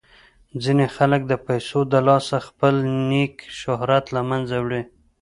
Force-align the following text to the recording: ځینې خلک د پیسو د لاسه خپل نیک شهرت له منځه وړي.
ځینې 0.63 0.85
خلک 0.95 1.21
د 1.27 1.33
پیسو 1.47 1.79
د 1.91 1.93
لاسه 2.07 2.37
خپل 2.47 2.75
نیک 3.09 3.35
شهرت 3.59 4.05
له 4.15 4.21
منځه 4.29 4.55
وړي. 4.65 4.81